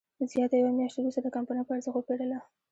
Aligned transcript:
زیات 0.31 0.51
یوه 0.53 0.71
میاشت 0.77 0.95
وروسته 0.97 1.21
د 1.23 1.27
کمپنۍ 1.35 1.61
په 1.65 1.73
ارزښت 1.75 1.95
وپېرله. 1.97 2.39